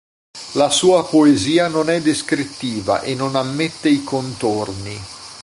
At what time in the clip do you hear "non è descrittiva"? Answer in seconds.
1.67-3.01